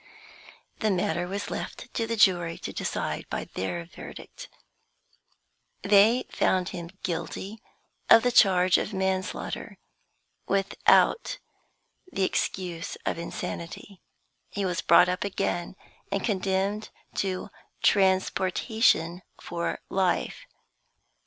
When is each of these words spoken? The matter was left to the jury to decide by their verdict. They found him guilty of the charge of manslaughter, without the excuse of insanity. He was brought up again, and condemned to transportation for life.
The 0.79 0.89
matter 0.89 1.27
was 1.27 1.51
left 1.51 1.93
to 1.93 2.07
the 2.07 2.15
jury 2.15 2.57
to 2.57 2.73
decide 2.73 3.29
by 3.29 3.45
their 3.53 3.85
verdict. 3.85 4.49
They 5.83 6.25
found 6.31 6.69
him 6.69 6.89
guilty 7.03 7.61
of 8.09 8.23
the 8.23 8.31
charge 8.31 8.79
of 8.79 8.95
manslaughter, 8.95 9.77
without 10.47 11.37
the 12.11 12.23
excuse 12.23 12.95
of 13.05 13.19
insanity. 13.19 14.01
He 14.49 14.65
was 14.65 14.81
brought 14.81 15.07
up 15.07 15.23
again, 15.23 15.75
and 16.11 16.23
condemned 16.23 16.89
to 17.17 17.51
transportation 17.83 19.21
for 19.39 19.77
life. 19.87 20.47